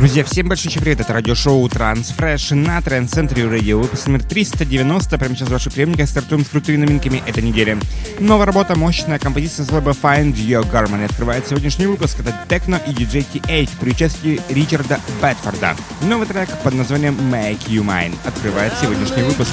Друзья, 0.00 0.24
всем 0.24 0.48
большой 0.48 0.72
привет, 0.72 1.00
это 1.00 1.12
радиошоу 1.12 1.68
Transfresh 1.68 2.54
на 2.54 2.80
Трендцентре 2.80 3.42
Radio, 3.42 3.82
выпуск 3.82 4.06
номер 4.06 4.22
390, 4.22 5.18
прямо 5.18 5.36
сейчас 5.36 5.48
в 5.48 5.52
ваших 5.52 5.74
приемниках 5.74 6.08
стартуем 6.08 6.42
с 6.42 6.48
крутыми 6.48 6.78
новинками 6.78 7.22
этой 7.26 7.42
недели. 7.42 7.76
Новая 8.18 8.46
работа, 8.46 8.78
мощная 8.78 9.18
композиция 9.18 9.66
с 9.66 9.70
лейба 9.70 9.90
Find 9.90 10.32
Your 10.32 10.66
Garment 10.72 11.04
открывает 11.04 11.46
сегодняшний 11.46 11.84
выпуск, 11.84 12.18
это 12.20 12.34
Techno 12.48 12.80
и 12.86 12.94
DJ 12.94 13.26
T8 13.30 13.68
при 13.78 13.90
участии 13.90 14.40
Ричарда 14.48 15.00
Бетфорда. 15.20 15.76
Новый 16.00 16.26
трек 16.26 16.48
под 16.64 16.72
названием 16.72 17.14
Make 17.30 17.66
You 17.68 17.84
Mine 17.84 18.16
открывает 18.24 18.72
сегодняшний 18.80 19.24
выпуск. 19.24 19.52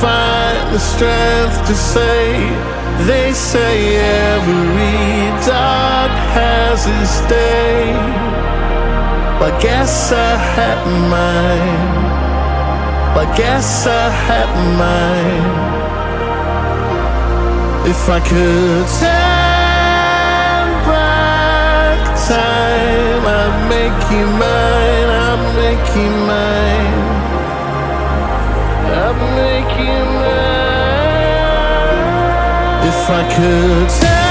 find 0.00 0.74
the 0.74 0.78
strength 0.78 1.66
to 1.68 1.74
say. 1.74 2.24
They 3.06 3.32
say 3.32 3.74
every 4.30 5.18
dog 5.46 6.10
has 6.36 6.86
its 6.98 7.16
day. 7.28 7.92
but 9.40 9.60
guess 9.60 10.12
I 10.12 10.36
had 10.56 10.80
mine. 11.14 11.92
But 13.14 13.28
guess 13.36 13.86
I 13.86 14.04
had 14.26 14.50
mine. 14.82 15.50
If 17.92 18.00
I 18.08 18.20
could 18.30 18.86
turn 19.00 20.68
back 20.88 22.00
time, 22.28 23.24
I'd 23.40 23.56
make 23.74 24.00
you 24.14 24.26
mine. 24.42 25.08
I'd 25.26 25.42
make 25.60 25.86
you 25.98 26.10
mine. 26.30 26.83
If 32.86 33.10
I 33.10 33.22
could 33.34 34.23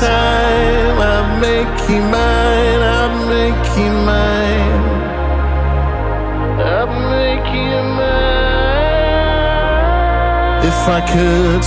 time, 0.00 0.98
I'd 1.00 1.28
make 1.40 1.88
you 1.88 2.02
mine, 2.02 2.82
I'd 2.98 3.14
make 3.32 3.66
you 3.78 3.90
mine, 4.10 4.86
I'd 6.60 6.92
make 7.12 7.48
you 7.54 7.76
mine. 7.98 8.26
If 10.70 10.80
I 10.88 11.00
could 11.12 11.62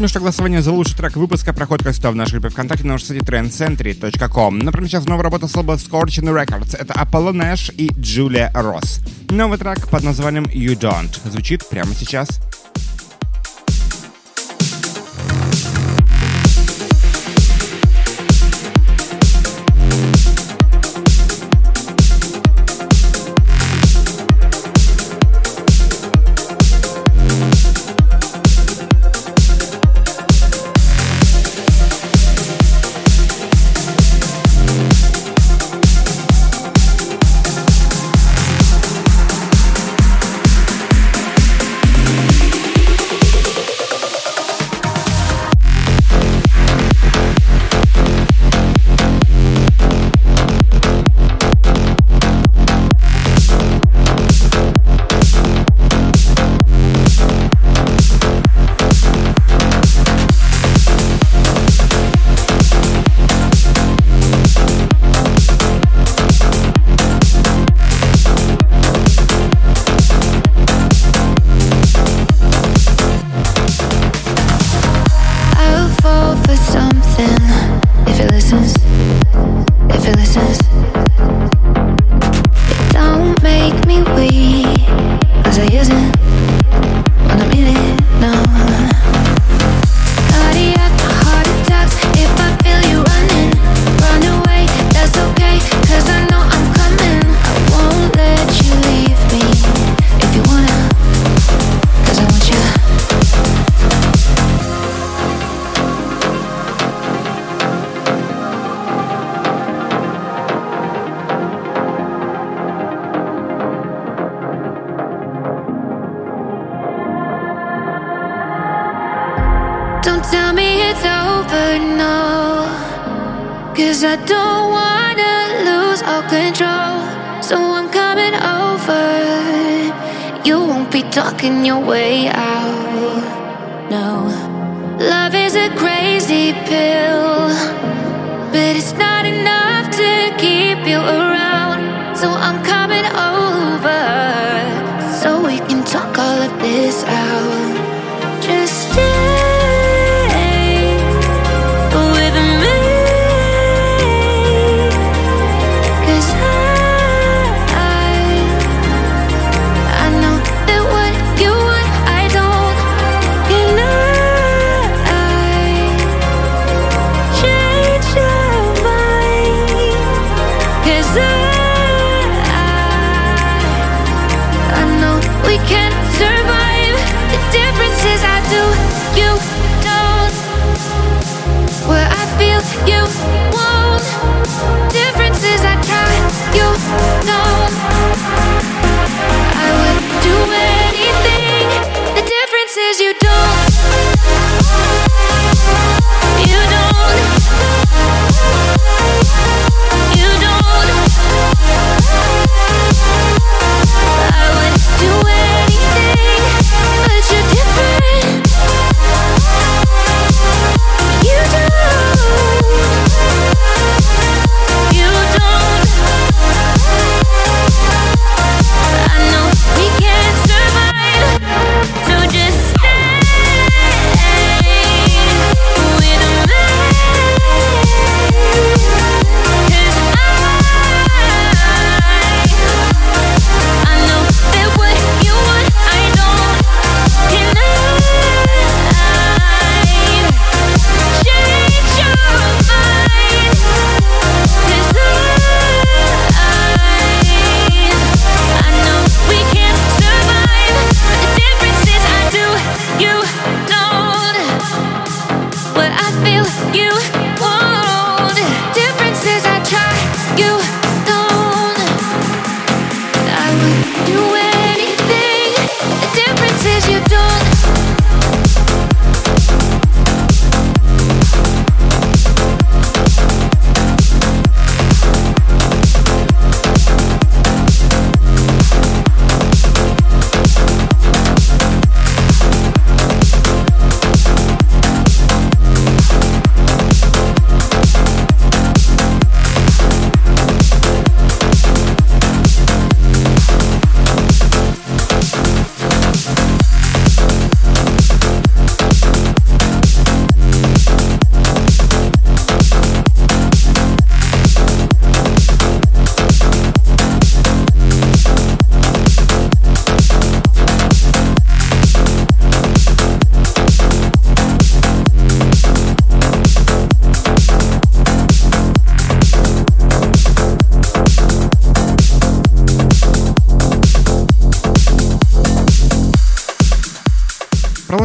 Напомню, 0.00 0.08
что 0.08 0.20
голосование 0.20 0.62
за 0.62 0.72
лучший 0.72 0.96
трек 0.96 1.14
выпуска 1.16 1.52
проходит 1.52 1.84
как 1.84 1.94
в 1.94 2.14
нашей 2.14 2.38
группе 2.38 2.48
ВКонтакте 2.48 2.84
на 2.84 2.94
нашем 2.94 3.08
сайте 3.08 3.22
trendcentry.com. 3.22 4.58
Например, 4.60 4.88
сейчас 4.88 5.04
новая 5.04 5.24
работа 5.24 5.46
с 5.46 5.54
лейбла 5.54 5.74
Scorching 5.74 6.24
Records. 6.24 6.74
Это 6.74 6.94
Apollo 6.94 7.34
Nash 7.34 7.70
и 7.74 7.90
Джулия 8.00 8.50
Росс. 8.54 9.00
Новый 9.28 9.58
трек 9.58 9.90
под 9.90 10.02
названием 10.02 10.44
You 10.44 10.74
Don't 10.74 11.20
звучит 11.30 11.68
прямо 11.68 11.94
сейчас. 11.94 12.40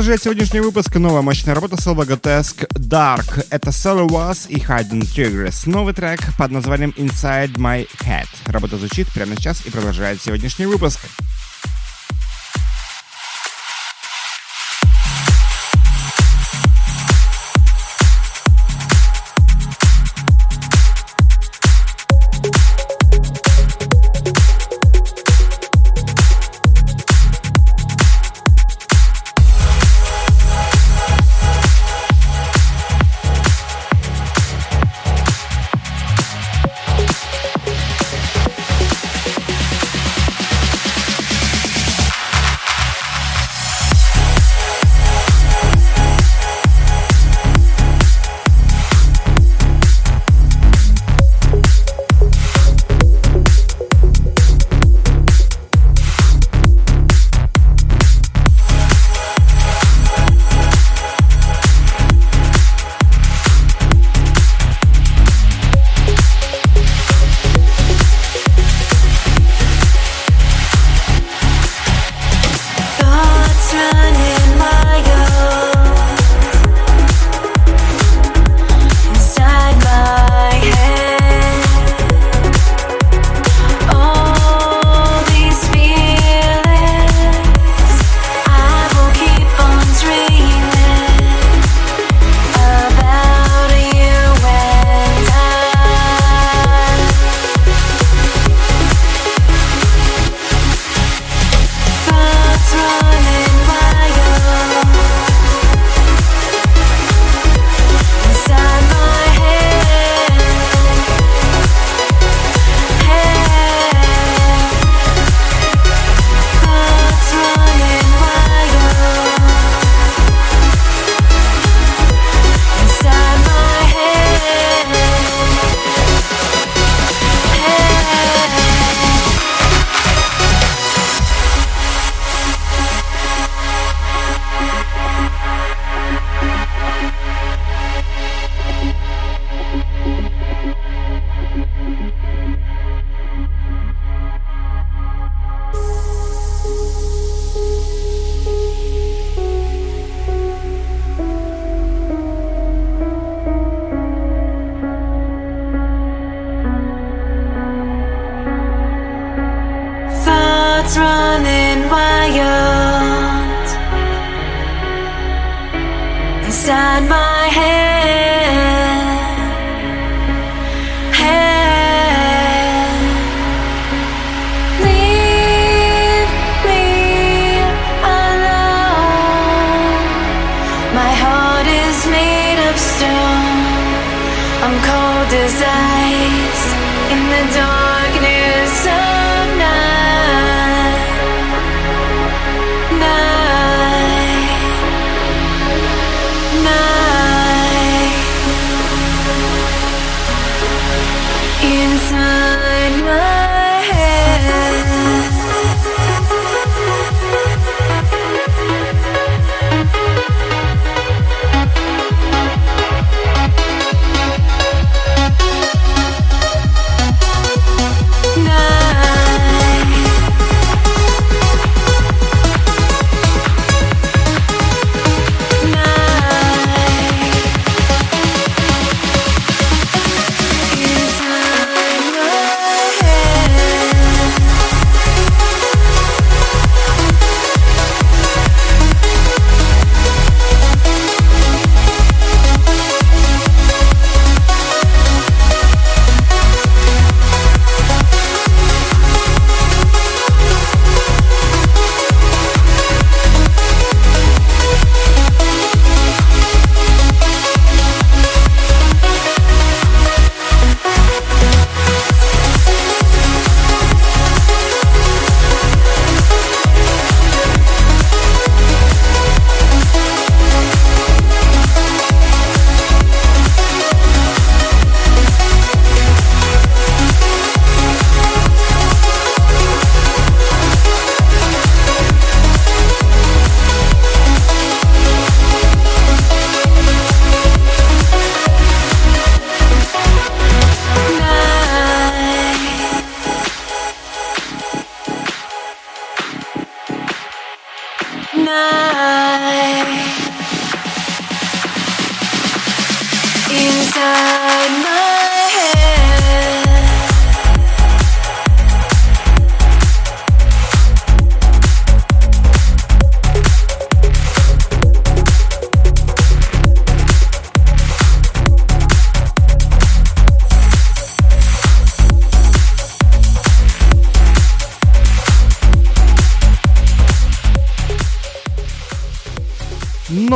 Продолжает 0.06 0.24
сегодняшний 0.24 0.60
выпуск 0.60 0.96
новая 0.98 1.24
мощная 1.24 1.56
работа 1.56 1.78
Selvagotesk 1.78 2.68
Dark. 2.76 3.44
Это 3.50 3.72
Solo 3.72 4.08
Was 4.08 4.48
и 4.50 4.58
Hidden 4.58 5.02
Tigris. 5.02 5.68
Новый 5.68 5.96
трек 5.96 6.20
под 6.38 6.52
названием 6.52 6.94
Inside 6.96 7.54
My 7.54 7.88
Head. 8.04 8.28
Работа 8.46 8.78
звучит 8.78 9.12
прямо 9.12 9.36
сейчас 9.36 9.66
и 9.66 9.72
продолжает 9.72 10.22
сегодняшний 10.22 10.68
выпуск. 10.68 11.00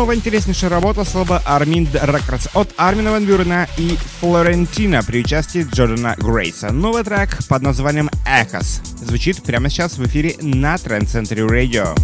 Новая 0.10 0.18
интереснейшая 0.18 0.72
работа 0.72 1.04
с 1.06 1.14
лоба 1.14 1.40
Armin 1.46 1.88
Records 1.92 2.50
от 2.56 2.74
Армина 2.78 3.12
Ван 3.12 3.26
Бюрена 3.26 3.68
и 3.78 3.96
Флорентина 4.20 5.04
при 5.04 5.20
участии 5.20 5.68
Джордана 5.72 6.16
Грейса. 6.18 6.74
Новый 6.74 7.04
трек 7.04 7.38
под 7.48 7.62
названием 7.62 8.10
Echoes 8.26 8.84
звучит 9.06 9.44
прямо 9.44 9.70
сейчас 9.70 10.00
в 10.00 10.08
эфире 10.08 10.36
на 10.42 10.74
Trend 10.78 11.06
Century 11.06 11.48
Radio. 11.48 11.96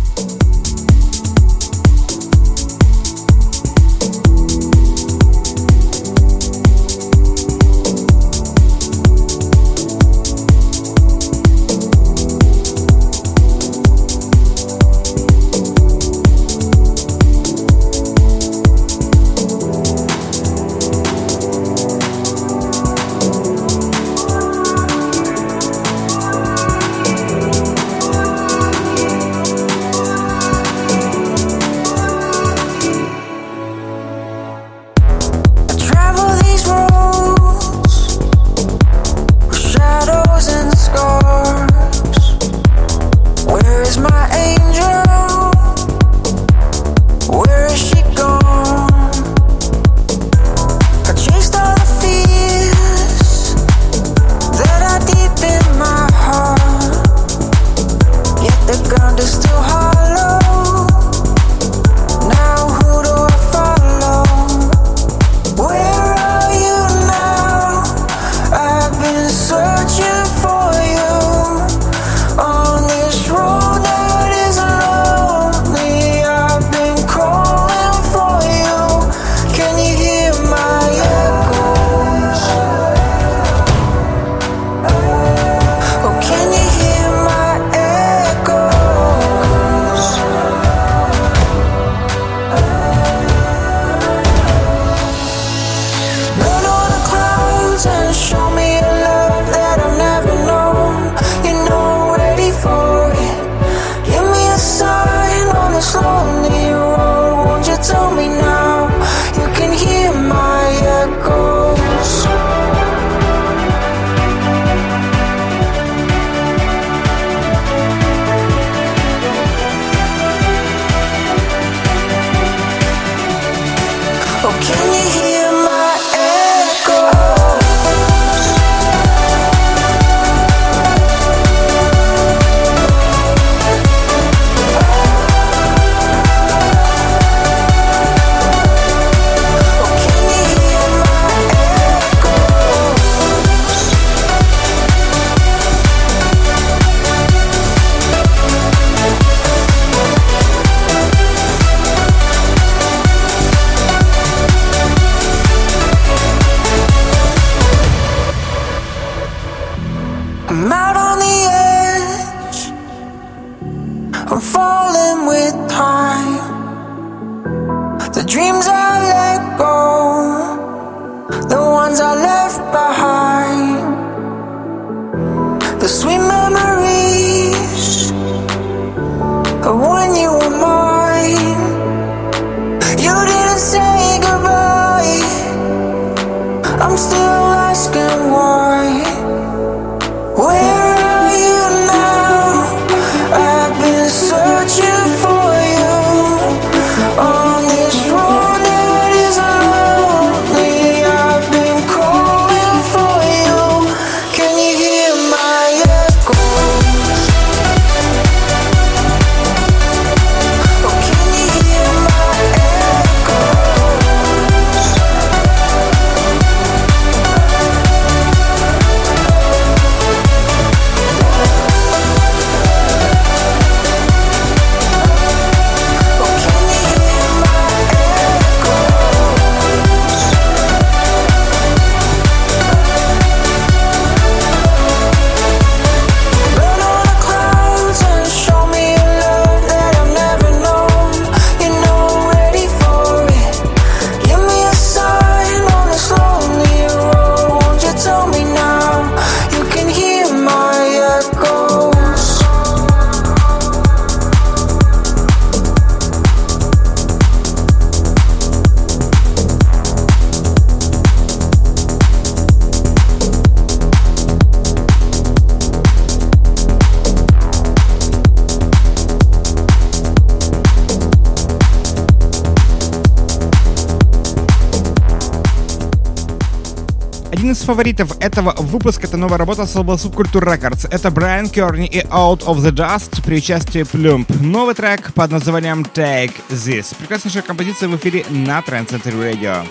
Фаворитов 277.65 278.15
этого 278.19 278.53
выпуска 278.59 279.07
это 279.07 279.17
новая 279.17 279.39
работа 279.39 279.65
с 279.65 279.73
лейбла 279.73 279.95
Subculture 279.95 280.43
Records. 280.43 280.87
Это 280.91 281.09
Брайан 281.09 281.49
Керни 281.49 281.87
и 281.87 282.01
Out 282.01 282.45
of 282.45 282.57
the 282.57 282.71
Dust 282.71 283.23
при 283.23 283.37
участии 283.37 283.81
Plump. 283.81 284.25
Новый 284.39 284.75
трек 284.75 285.11
под 285.13 285.31
названием 285.31 285.81
Take 285.81 286.33
This. 286.49 286.95
Прекраснейшая 286.95 287.41
композиция 287.41 287.89
в 287.89 287.95
эфире 287.95 288.23
на 288.29 288.59
Trend 288.59 288.89
Center 288.89 289.13
Radio. 289.13 289.65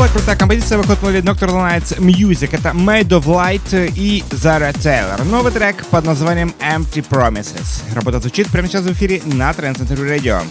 Новая 0.00 0.14
крутая 0.14 0.36
композиция 0.36 0.78
выходит 0.78 0.98
в 1.00 1.04
лейбле 1.04 1.20
Nocturnal 1.20 1.78
Nights 1.78 1.98
Music. 1.98 2.48
Это 2.52 2.70
Made 2.70 3.08
of 3.08 3.24
Light 3.24 3.92
и 3.94 4.24
Zara 4.30 4.72
Taylor. 4.72 5.22
Новый 5.24 5.52
трек 5.52 5.84
под 5.88 6.06
названием 6.06 6.54
Empty 6.58 7.06
Promises. 7.06 7.82
Работа 7.92 8.18
звучит 8.18 8.48
прямо 8.50 8.66
сейчас 8.66 8.84
в 8.84 8.92
эфире 8.92 9.20
на 9.26 9.50
Center 9.50 9.98
Radio. 9.98 10.42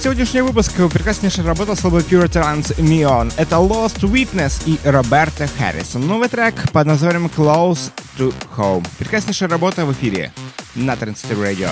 Продолжает 0.00 0.28
сегодняшний 0.28 0.40
выпуск 0.40 0.72
прекраснейшая 0.90 1.44
работа 1.44 1.74
с 1.74 1.84
лейбла 1.84 1.98
Pure 1.98 2.28
Trance 2.30 2.74
Mion. 2.78 3.30
Это 3.36 3.56
Lost 3.56 4.00
Witness 4.00 4.62
и 4.64 4.78
Роберта 4.88 5.46
Харрисон. 5.58 6.06
Новый 6.06 6.28
трек 6.30 6.54
под 6.72 6.86
названием 6.86 7.26
Close 7.26 7.90
to 8.16 8.32
Home. 8.56 8.86
Прекраснейшая 8.98 9.50
работа 9.50 9.84
в 9.84 9.92
эфире 9.92 10.32
на 10.74 10.94
Trance 10.94 11.30
Radio. 11.32 11.68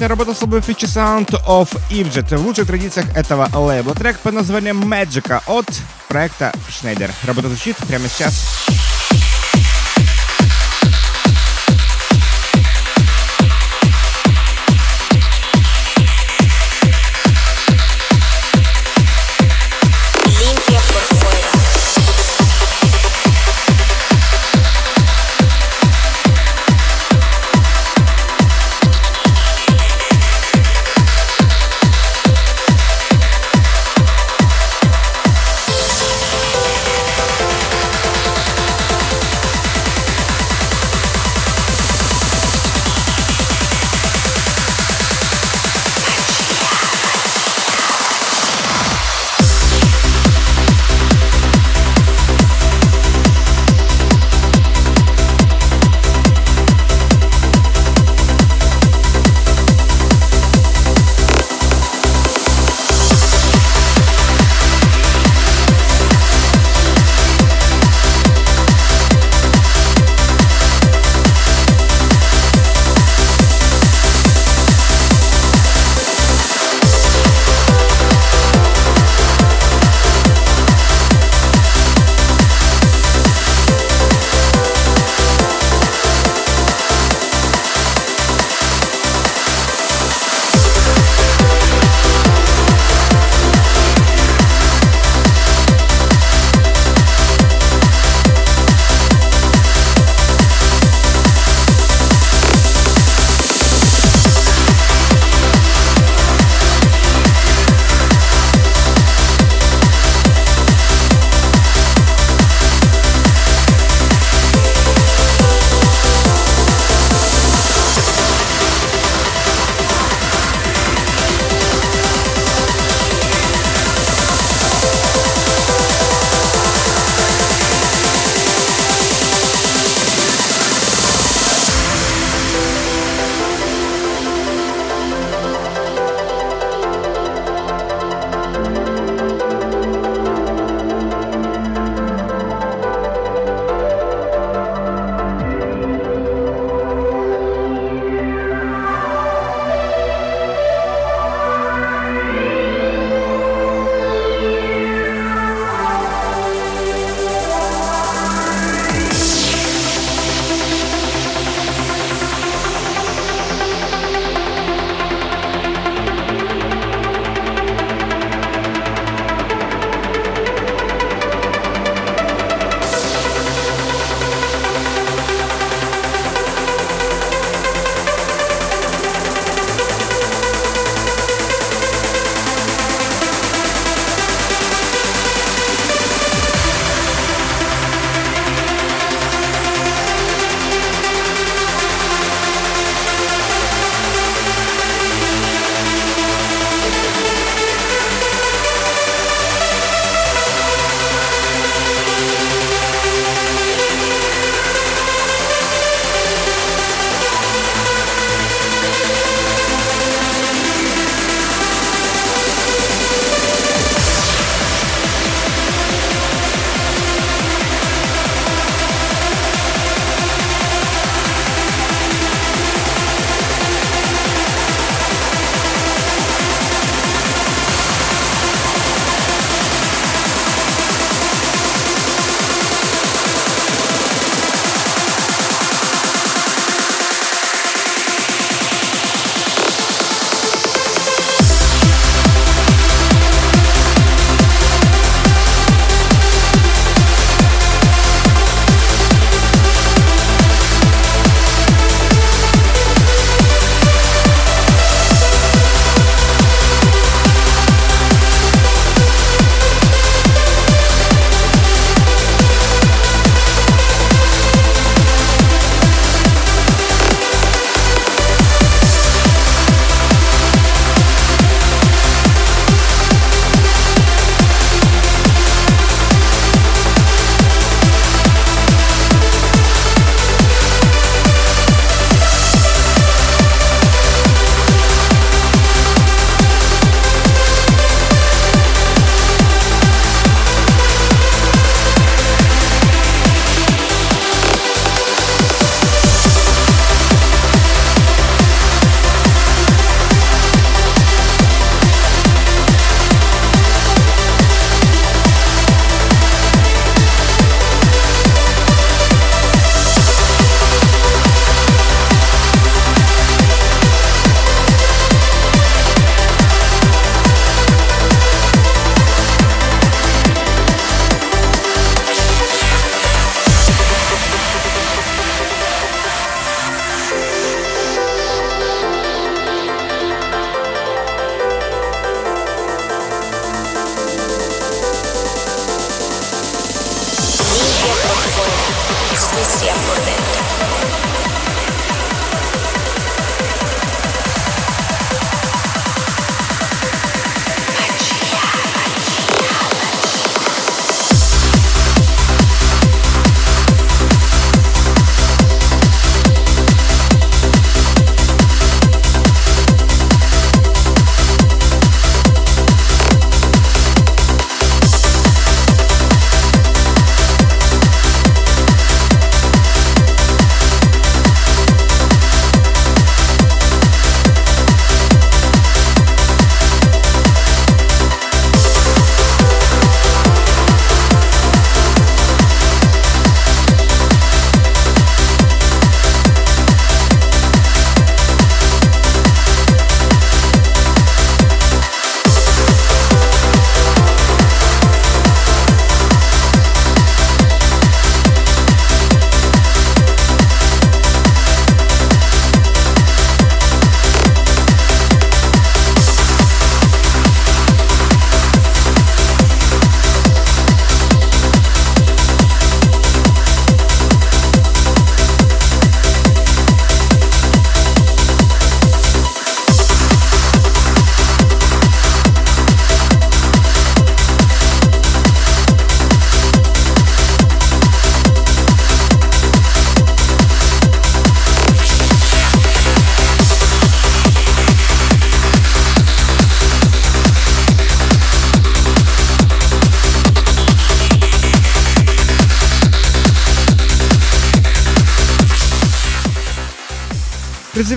Мощная 0.00 0.16
работа 0.16 0.32
с 0.32 0.42
лейбла 0.42 0.60
Future 0.60 0.88
Sound 0.88 1.46
of 1.46 1.68
Ibjet 1.90 2.34
в 2.34 2.46
лучших 2.46 2.66
традициях 2.66 3.14
этого 3.14 3.50
лейбла. 3.52 3.94
Трек 3.94 4.18
под 4.20 4.32
названием 4.32 4.80
Magica 4.82 5.42
от 5.46 5.66
проекта 6.08 6.54
Schneider. 6.70 7.10
Работа 7.26 7.48
звучит 7.48 7.76
прямо 7.86 8.08
сейчас. 8.08 8.69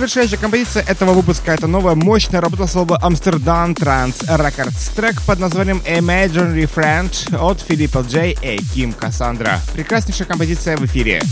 Предзавершающая 0.04 0.38
композиция 0.38 0.82
этого 0.82 1.14
выпуска— 1.14 1.52
это 1.54 1.66
новая 1.66 1.94
мощная 1.94 2.42
работа 2.42 2.66
слова 2.66 3.00
Amsterdam 3.02 3.74
Trans 3.74 4.14
Records. 4.26 4.94
Трек 4.94 5.22
под 5.22 5.38
названием 5.38 5.82
Imaginary 5.86 6.68
Friend 6.70 7.38
от 7.38 7.62
Филиппа 7.62 8.04
Джей 8.06 8.36
и 8.42 8.58
Ким 8.74 8.92
Кассандра. 8.92 9.60
Прекраснейшая 9.72 10.28
композиция 10.28 10.76
в 10.76 10.84
эфире. 10.84 11.22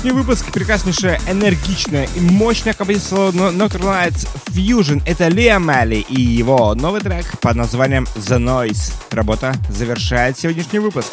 Сегодняшний 0.00 0.22
выпуск 0.22 0.52
прекраснейшая, 0.52 1.20
энергичная 1.28 2.08
и 2.16 2.20
мощная 2.20 2.72
композиция 2.72 3.32
Nocturnal 3.32 4.08
Lights 4.08 4.26
Fusion. 4.46 5.02
Это 5.04 5.28
Лиа 5.28 5.58
Мали 5.58 5.96
и 6.08 6.18
его 6.18 6.74
новый 6.74 7.02
трек 7.02 7.26
под 7.40 7.56
названием 7.56 8.06
The 8.16 8.38
Noise. 8.38 8.94
Работа 9.10 9.54
завершает 9.68 10.38
сегодняшний 10.38 10.78
выпуск. 10.78 11.12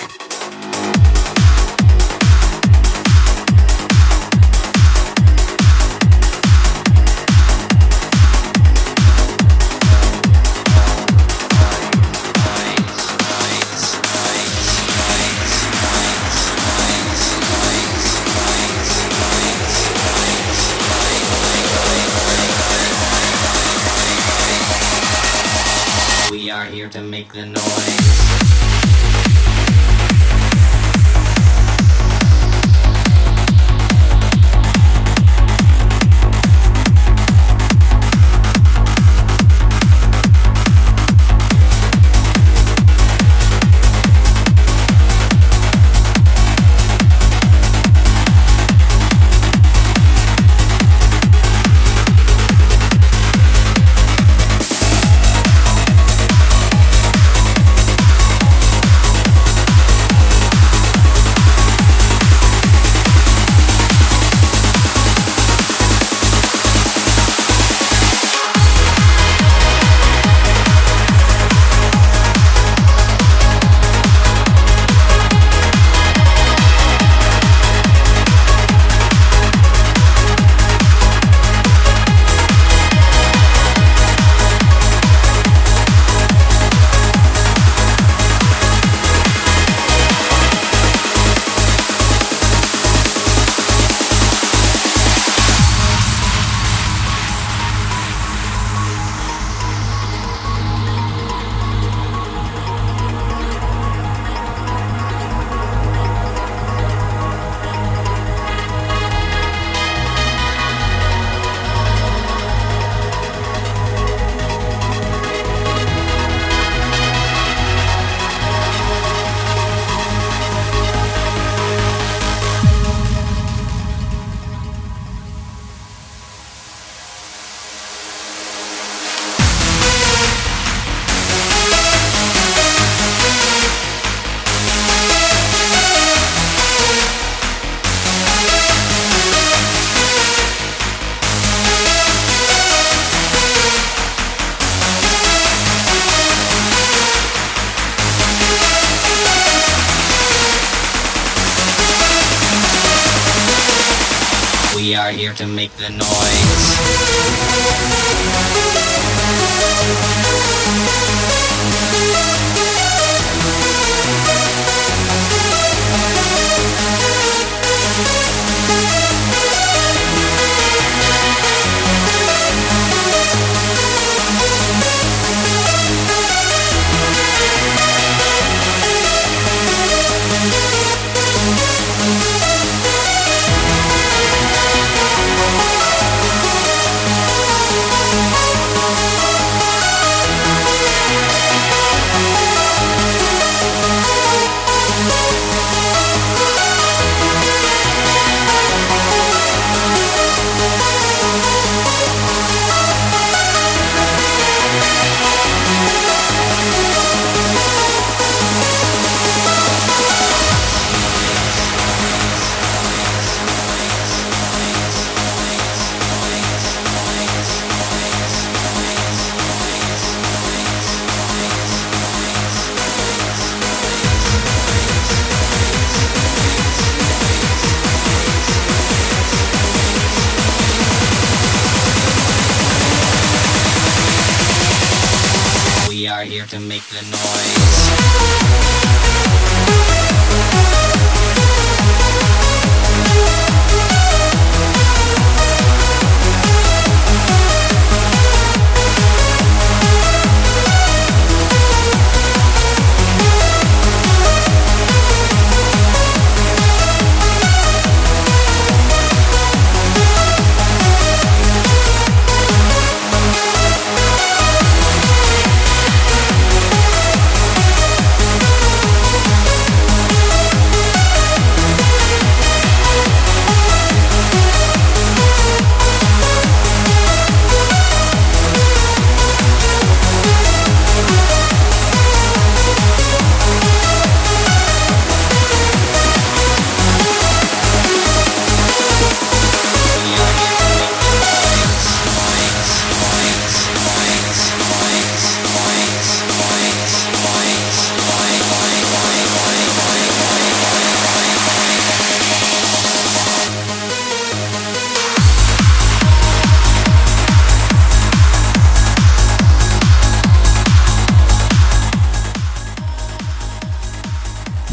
are 155.08 155.12
here 155.12 155.32
to 155.32 155.48
make 155.48 155.72
the 155.78 155.90
noise. 155.90 156.47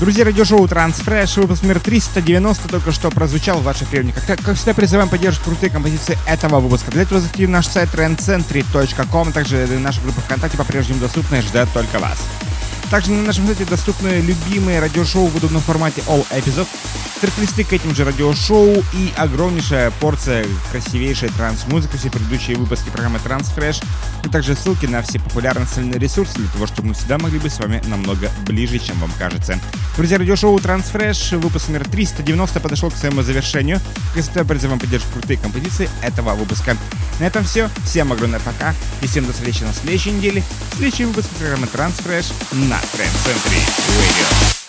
Друзья, 0.04 0.26
радиошоу 0.26 0.66
Transfresh, 0.66 1.40
выпуск 1.40 1.62
номер 1.62 1.80
390 1.80 2.68
только 2.68 2.92
что 2.92 3.08
прозвучал 3.08 3.60
в 3.60 3.62
ваших 3.62 3.88
приемниках. 3.88 4.26
Как, 4.26 4.38
как 4.38 4.56
всегда, 4.56 4.74
призываем 4.74 5.08
поддерживать 5.08 5.46
крутые 5.46 5.70
композиции 5.70 6.18
этого 6.26 6.60
выпуска. 6.60 6.90
Для 6.90 7.04
этого 7.04 7.22
зайти 7.22 7.46
в 7.46 7.48
наш 7.48 7.66
сайт 7.66 7.88
trendcentry.com, 7.88 9.32
также 9.32 9.66
наша 9.78 10.02
группа 10.02 10.20
ВКонтакте 10.20 10.58
по-прежнему 10.58 11.00
доступна 11.00 11.36
и 11.36 11.40
ждет 11.40 11.70
только 11.72 12.00
вас. 12.00 12.18
Также 12.94 13.10
на 13.10 13.24
нашем 13.24 13.44
сайте 13.46 13.64
доступны 13.64 14.20
любимые 14.20 14.78
радиошоу 14.78 15.26
в 15.26 15.34
удобном 15.34 15.60
формате 15.60 16.00
All 16.06 16.24
Episode, 16.30 16.68
трек-листы 17.20 17.64
к 17.64 17.72
этим 17.72 17.92
же 17.92 18.04
радиошоу 18.04 18.84
и 18.92 19.12
огромнейшая 19.16 19.90
порция 19.98 20.46
красивейшей 20.70 21.28
транс-музыки, 21.30 21.96
все 21.96 22.08
предыдущие 22.08 22.56
выпуски 22.56 22.90
программы 22.90 23.18
Transfresh, 23.18 23.84
а 24.22 24.28
также 24.28 24.54
ссылки 24.54 24.86
на 24.86 25.02
все 25.02 25.18
популярные 25.18 25.66
социальные 25.66 25.98
ресурсы 25.98 26.36
для 26.36 26.46
того, 26.50 26.68
чтобы 26.68 26.90
мы 26.90 26.94
всегда 26.94 27.18
могли 27.18 27.40
быть 27.40 27.52
с 27.52 27.58
вами 27.58 27.82
намного 27.88 28.30
ближе, 28.46 28.78
чем 28.78 28.96
вам 29.00 29.10
кажется. 29.18 29.58
Друзья, 29.96 30.16
радиошоу 30.16 30.56
Transfresh, 30.58 31.36
выпуск 31.38 31.66
номер 31.70 31.88
390 31.88 32.60
подошел 32.60 32.92
к 32.92 32.96
своему 32.96 33.22
завершению. 33.22 33.80
Как 34.14 34.22
всегда, 34.22 34.44
призываем 34.44 34.78
поддержку 34.78 35.14
крутые 35.14 35.38
композиции 35.38 35.90
этого 36.00 36.34
выпуска. 36.34 36.76
На 37.20 37.24
этом 37.24 37.44
все. 37.44 37.70
Всем 37.84 38.12
огромное 38.12 38.40
пока 38.40 38.74
и 39.02 39.06
всем 39.06 39.26
до 39.26 39.32
встречи 39.32 39.62
на 39.62 39.72
следующей 39.72 40.10
неделе. 40.10 40.42
Следующий 40.76 41.04
выпуск 41.04 41.28
программы 41.38 41.66
Transfresh 41.66 42.32
на 42.84 42.90
Trend 42.90 43.14
Radio. 43.98 44.63